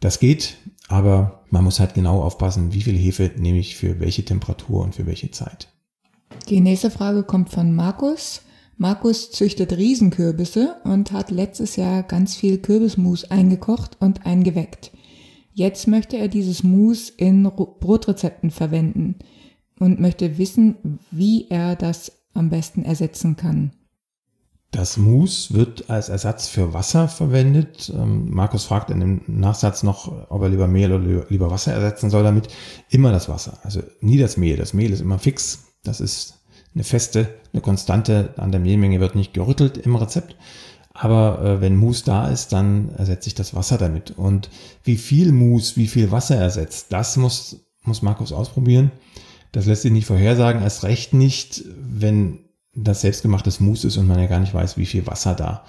[0.00, 0.56] Das geht,
[0.88, 4.94] aber man muss halt genau aufpassen, wie viel Hefe nehme ich für welche Temperatur und
[4.94, 5.68] für welche Zeit.
[6.48, 8.42] Die nächste Frage kommt von Markus.
[8.76, 14.90] Markus züchtet Riesenkürbisse und hat letztes Jahr ganz viel Kürbismus eingekocht und eingeweckt.
[15.52, 19.16] Jetzt möchte er dieses Mus in Brotrezepten verwenden
[19.78, 23.72] und möchte wissen, wie er das am besten ersetzen kann.
[24.70, 27.92] Das Mus wird als Ersatz für Wasser verwendet.
[27.94, 32.08] Ähm, Markus fragt in dem Nachsatz noch, ob er lieber Mehl oder lieber Wasser ersetzen
[32.08, 32.48] soll damit.
[32.88, 34.56] Immer das Wasser, also nie das Mehl.
[34.56, 35.64] Das Mehl ist immer fix.
[35.82, 36.40] Das ist
[36.74, 38.34] eine feste, eine Konstante.
[38.36, 40.36] An der Mehlmenge wird nicht gerüttelt im Rezept.
[40.92, 44.12] Aber äh, wenn Mousse da ist, dann ersetze ich das Wasser damit.
[44.12, 44.50] Und
[44.84, 48.92] wie viel Mousse, wie viel Wasser ersetzt, das muss, muss Markus ausprobieren.
[49.50, 52.38] Das lässt sich nicht vorhersagen, erst recht nicht, wenn
[52.82, 55.64] das selbstgemachtes Mousse ist und man ja gar nicht weiß, wie viel Wasser da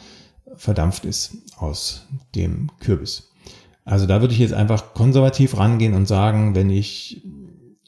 [0.55, 3.31] verdampft ist aus dem Kürbis.
[3.85, 7.23] Also da würde ich jetzt einfach konservativ rangehen und sagen, wenn ich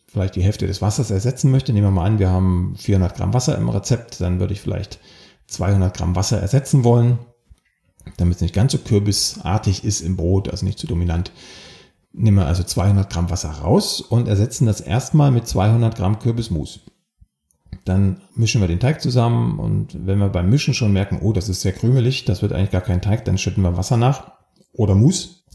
[0.07, 3.33] vielleicht die Hälfte des Wassers ersetzen möchte, nehmen wir mal an, wir haben 400 Gramm
[3.33, 4.99] Wasser im Rezept, dann würde ich vielleicht
[5.47, 7.19] 200 Gramm Wasser ersetzen wollen,
[8.17, 11.31] damit es nicht ganz so kürbisartig ist im Brot, also nicht zu dominant.
[12.11, 16.81] Nehmen wir also 200 Gramm Wasser raus und ersetzen das erstmal mit 200 Gramm Kürbismus.
[17.85, 21.49] Dann mischen wir den Teig zusammen und wenn wir beim Mischen schon merken, oh, das
[21.49, 24.31] ist sehr krümelig, das wird eigentlich gar kein Teig, dann schütten wir Wasser nach
[24.73, 25.45] oder Mus,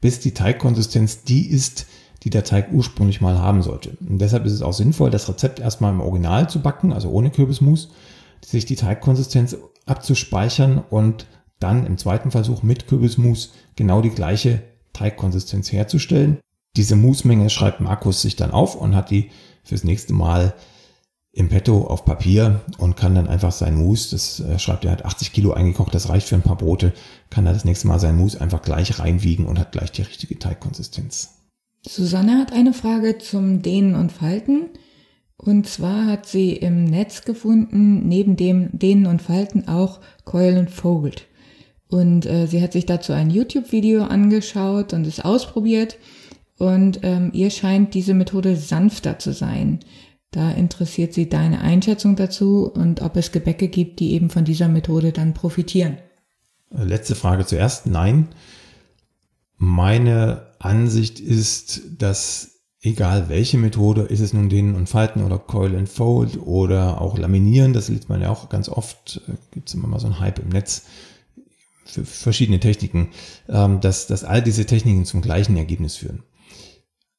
[0.00, 1.86] bis die Teigkonsistenz die ist,
[2.24, 3.96] die der Teig ursprünglich mal haben sollte.
[4.00, 7.30] Und deshalb ist es auch sinnvoll, das Rezept erstmal im Original zu backen, also ohne
[7.30, 7.90] Kürbismus
[8.44, 11.26] sich die Teigkonsistenz abzuspeichern und
[11.60, 16.38] dann im zweiten Versuch mit Kürbismus genau die gleiche Teigkonsistenz herzustellen.
[16.76, 19.30] Diese Musmenge schreibt Markus sich dann auf und hat die
[19.64, 20.54] fürs nächste Mal
[21.38, 25.04] im Petto auf Papier und kann dann einfach sein Mus, das äh, schreibt er, hat
[25.04, 26.92] 80 Kilo eingekocht, das reicht für ein paar Brote,
[27.30, 30.36] kann er das nächste Mal sein Mus einfach gleich reinwiegen und hat gleich die richtige
[30.36, 31.34] Teigkonsistenz.
[31.86, 34.70] Susanne hat eine Frage zum Dehnen und Falten.
[35.36, 40.70] Und zwar hat sie im Netz gefunden, neben dem Dehnen und Falten auch Coil and
[40.70, 41.28] Fold.
[41.88, 45.98] Und äh, sie hat sich dazu ein YouTube-Video angeschaut und es ausprobiert.
[46.58, 49.78] Und ähm, ihr scheint diese Methode sanfter zu sein.
[50.30, 54.68] Da interessiert sie deine Einschätzung dazu und ob es Gebäcke gibt, die eben von dieser
[54.68, 55.98] Methode dann profitieren.
[56.70, 57.86] Letzte Frage zuerst.
[57.86, 58.28] Nein.
[59.56, 65.74] Meine Ansicht ist, dass egal welche Methode, ist es nun Dehnen und Falten oder Coil
[65.76, 69.74] and Fold oder auch Laminieren, das liest man ja auch ganz oft, äh, gibt es
[69.74, 70.84] immer mal so einen Hype im Netz
[71.84, 73.08] für verschiedene Techniken,
[73.48, 76.22] ähm, dass, dass all diese Techniken zum gleichen Ergebnis führen.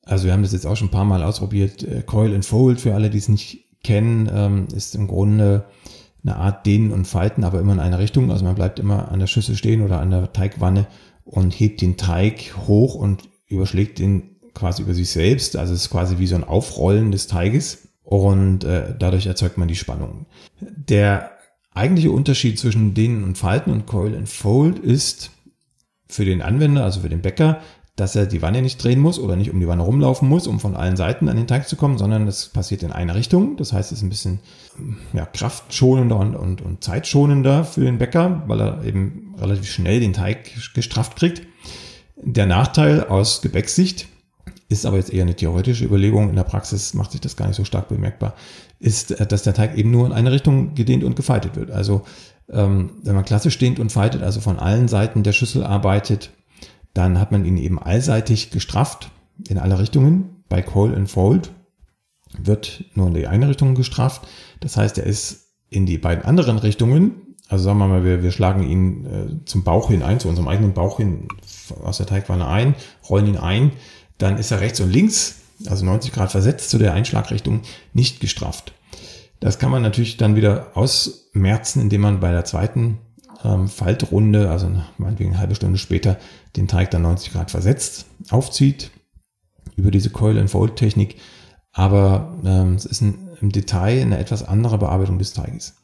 [0.09, 1.83] Also wir haben das jetzt auch schon ein paar Mal ausprobiert.
[1.83, 5.65] Äh, Coil and Fold, für alle, die es nicht kennen, ähm, ist im Grunde
[6.23, 8.31] eine Art Dehnen und Falten, aber immer in eine Richtung.
[8.31, 10.87] Also man bleibt immer an der Schüssel stehen oder an der Teigwanne
[11.23, 15.55] und hebt den Teig hoch und überschlägt den quasi über sich selbst.
[15.55, 19.67] Also es ist quasi wie so ein Aufrollen des Teiges und äh, dadurch erzeugt man
[19.67, 20.25] die Spannung.
[20.59, 21.31] Der
[21.71, 25.29] eigentliche Unterschied zwischen Dehnen und Falten und Coil and Fold ist
[26.07, 27.61] für den Anwender, also für den Bäcker,
[27.99, 30.59] dass er die Wanne nicht drehen muss oder nicht um die Wanne rumlaufen muss, um
[30.59, 33.57] von allen Seiten an den Teig zu kommen, sondern das passiert in eine Richtung.
[33.57, 34.39] Das heißt, es ist ein bisschen
[35.13, 40.13] ja, kraftschonender und, und, und zeitschonender für den Bäcker, weil er eben relativ schnell den
[40.13, 41.41] Teig gestrafft kriegt.
[42.15, 44.07] Der Nachteil aus Gebäcksicht
[44.69, 47.57] ist aber jetzt eher eine theoretische Überlegung, in der Praxis macht sich das gar nicht
[47.57, 48.35] so stark bemerkbar,
[48.79, 51.71] ist, äh, dass der Teig eben nur in eine Richtung gedehnt und gefaltet wird.
[51.71, 52.03] Also
[52.51, 56.31] ähm, wenn man klassisch dehnt und faltet, also von allen Seiten der Schüssel arbeitet,
[56.93, 59.11] dann hat man ihn eben allseitig gestrafft
[59.47, 60.43] in alle Richtungen.
[60.49, 61.51] Bei Coil and Fold
[62.37, 64.27] wird nur in die eine Richtung gestrafft.
[64.59, 68.31] Das heißt, er ist in die beiden anderen Richtungen, also sagen wir mal, wir, wir
[68.31, 71.27] schlagen ihn äh, zum Bauch hin ein, zu unserem eigenen Bauch hin
[71.83, 72.75] aus der Teigwanne ein,
[73.09, 73.71] rollen ihn ein,
[74.17, 77.61] dann ist er rechts und links, also 90 Grad versetzt zu der Einschlagrichtung,
[77.93, 78.73] nicht gestrafft.
[79.39, 82.99] Das kann man natürlich dann wieder ausmerzen, indem man bei der zweiten
[83.43, 86.17] ähm, Faltrunde, also meinetwegen eine halbe Stunde später,
[86.55, 88.91] den Teig dann 90 Grad versetzt, aufzieht
[89.75, 91.17] über diese Coil-and-Fold-Technik.
[91.71, 95.77] Aber ähm, es ist ein, im Detail eine etwas andere Bearbeitung des Teiges.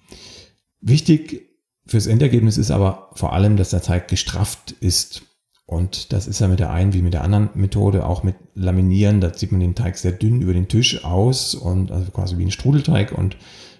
[0.82, 1.50] Wichtig
[1.88, 5.24] fürs Endergebnis ist aber vor allem, dass der Teig gestrafft ist.
[5.68, 9.20] Und das ist ja mit der einen wie mit der anderen Methode, auch mit Laminieren,
[9.20, 12.46] da zieht man den Teig sehr dünn über den Tisch aus und also quasi wie
[12.46, 13.38] ein Strudelteig und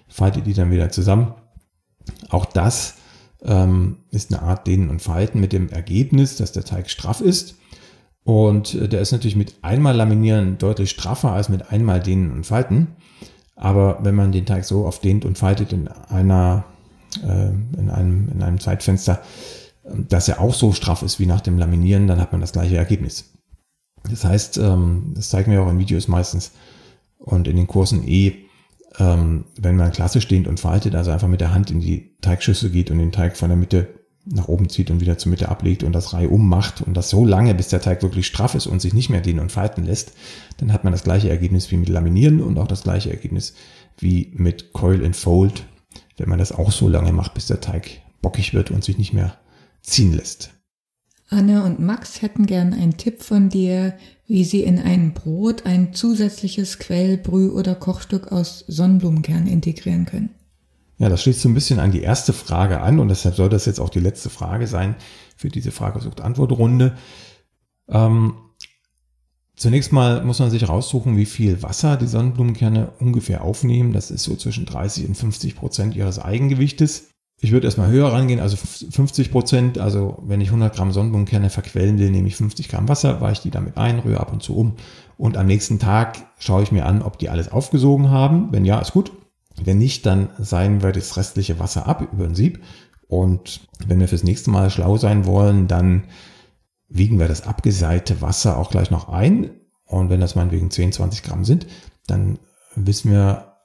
[0.08, 1.34] faltet die dann wieder zusammen.
[2.28, 2.95] Auch das
[3.42, 7.56] ähm, ist eine Art Dehnen und Falten mit dem Ergebnis, dass der Teig straff ist
[8.26, 12.44] Und äh, der ist natürlich mit einmal laminieren deutlich straffer als mit einmal dehnen und
[12.44, 12.88] falten.
[13.54, 16.64] Aber wenn man den Teig so oft dehnt und faltet in einer,
[17.22, 19.22] äh, in einem, in einem Zeitfenster,
[19.84, 22.76] dass er auch so straff ist wie nach dem Laminieren, dann hat man das gleiche
[22.76, 23.32] Ergebnis.
[24.10, 26.50] Das heißt, ähm, das zeigen wir auch in Videos meistens
[27.18, 28.45] und in den Kursen eh,
[28.98, 32.70] ähm, wenn man klassisch dehnt und faltet, also einfach mit der Hand in die Teigschüssel
[32.70, 33.88] geht und den Teig von der Mitte
[34.24, 37.24] nach oben zieht und wieder zur Mitte ablegt und das Reihe ummacht und das so
[37.24, 40.12] lange, bis der Teig wirklich straff ist und sich nicht mehr dehnen und falten lässt,
[40.56, 43.54] dann hat man das gleiche Ergebnis wie mit Laminieren und auch das gleiche Ergebnis
[43.98, 45.64] wie mit Coil and Fold,
[46.16, 49.12] wenn man das auch so lange macht, bis der Teig bockig wird und sich nicht
[49.12, 49.36] mehr
[49.82, 50.55] ziehen lässt.
[51.28, 53.94] Anne und Max hätten gern einen Tipp von dir,
[54.26, 60.30] wie sie in ein Brot ein zusätzliches Quell-, Brüh- oder Kochstück aus Sonnenblumenkern integrieren können.
[60.98, 63.66] Ja, das schließt so ein bisschen an die erste Frage an und deshalb soll das
[63.66, 64.96] jetzt auch die letzte Frage sein
[65.36, 66.96] für diese Frage-Sucht-Antwort-Runde.
[67.88, 68.34] Ähm,
[69.56, 73.92] zunächst mal muss man sich raussuchen, wie viel Wasser die Sonnenblumenkerne ungefähr aufnehmen.
[73.92, 77.10] Das ist so zwischen 30 und 50 Prozent ihres Eigengewichtes.
[77.38, 79.78] Ich würde erstmal höher rangehen, also 50 Prozent.
[79.78, 83.50] Also wenn ich 100 Gramm Sonnenblumenkerne verquellen will, nehme ich 50 Gramm Wasser, weiche die
[83.50, 84.76] damit ein, rühre ab und zu um.
[85.18, 88.52] Und am nächsten Tag schaue ich mir an, ob die alles aufgesogen haben.
[88.52, 89.12] Wenn ja, ist gut.
[89.62, 92.62] Wenn nicht, dann seien wir das restliche Wasser ab über ein Sieb.
[93.08, 96.04] Und wenn wir fürs nächste Mal schlau sein wollen, dann
[96.88, 99.50] wiegen wir das abgeseite Wasser auch gleich noch ein.
[99.84, 101.66] Und wenn das meinetwegen 10, 20 Gramm sind,
[102.06, 102.38] dann
[102.74, 103.55] wissen wir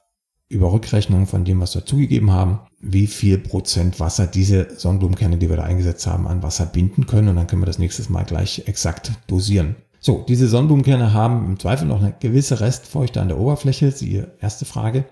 [0.52, 5.48] über Rückrechnung von dem, was wir zugegeben haben, wie viel Prozent Wasser diese Sonnenblumenkerne, die
[5.48, 7.28] wir da eingesetzt haben, an Wasser binden können.
[7.28, 9.76] Und dann können wir das nächstes Mal gleich exakt dosieren.
[10.00, 14.64] So, diese Sonnenblumenkerne haben im Zweifel noch eine gewisse Restfeuchte an der Oberfläche, siehe erste
[14.64, 15.04] Frage,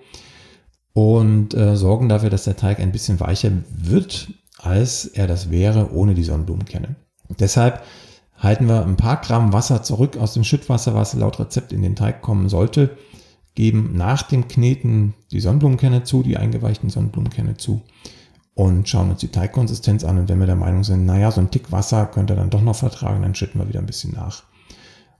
[0.92, 5.94] und äh, sorgen dafür, dass der Teig ein bisschen weicher wird, als er das wäre
[5.94, 6.96] ohne die Sonnenblumenkerne.
[7.38, 7.82] Deshalb
[8.36, 11.94] halten wir ein paar Gramm Wasser zurück aus dem Schüttwasser, was laut Rezept in den
[11.94, 12.90] Teig kommen sollte,
[13.60, 17.82] geben nach dem Kneten die Sonnenblumenkerne zu, die eingeweichten Sonnenblumenkerne zu
[18.54, 20.16] und schauen uns die Teigkonsistenz an.
[20.16, 22.76] Und wenn wir der Meinung sind, naja, so ein Tick Wasser könnte dann doch noch
[22.76, 24.44] vertragen, dann schütten wir wieder ein bisschen nach.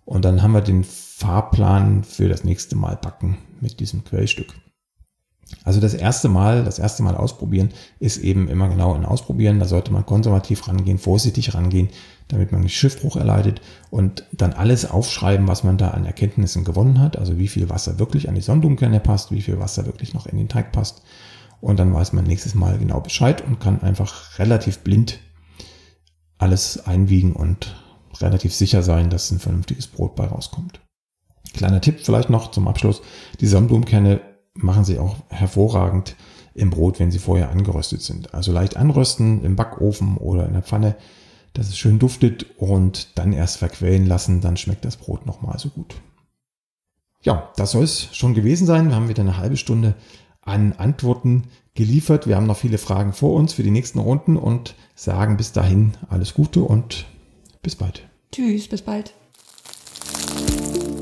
[0.06, 4.54] Und dann haben wir den Fahrplan für das nächste Mal backen mit diesem Quellstück.
[5.64, 9.58] Also das erste Mal, das erste Mal ausprobieren ist eben immer genau ein Ausprobieren.
[9.58, 11.88] Da sollte man konservativ rangehen, vorsichtig rangehen,
[12.28, 13.60] damit man nicht Schiffbruch erleidet
[13.90, 17.18] und dann alles aufschreiben, was man da an Erkenntnissen gewonnen hat.
[17.18, 20.38] Also wie viel Wasser wirklich an die Sonnenblumenkerne passt, wie viel Wasser wirklich noch in
[20.38, 21.02] den Teig passt.
[21.60, 25.18] Und dann weiß man nächstes Mal genau Bescheid und kann einfach relativ blind
[26.38, 27.76] alles einwiegen und
[28.18, 30.80] relativ sicher sein, dass ein vernünftiges Brot bei rauskommt.
[31.52, 33.02] Kleiner Tipp vielleicht noch zum Abschluss.
[33.40, 34.20] Die Sonnenblumenkerne
[34.54, 36.16] machen sie auch hervorragend
[36.54, 38.34] im Brot, wenn sie vorher angeröstet sind.
[38.34, 40.96] Also leicht anrösten im Backofen oder in der Pfanne,
[41.52, 45.68] dass es schön duftet und dann erst verquellen lassen, dann schmeckt das Brot nochmal so
[45.68, 45.94] gut.
[47.22, 48.88] Ja, das soll es schon gewesen sein.
[48.88, 49.94] Wir haben wieder eine halbe Stunde
[50.42, 52.26] an Antworten geliefert.
[52.26, 55.92] Wir haben noch viele Fragen vor uns für die nächsten Runden und sagen bis dahin
[56.08, 57.06] alles Gute und
[57.62, 58.08] bis bald.
[58.32, 59.14] Tschüss, bis bald.